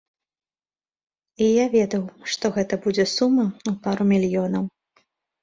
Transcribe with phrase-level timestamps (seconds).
[1.47, 2.03] І я ведаў,
[2.37, 4.63] што гэта будзе сума ў пару мільёнаў.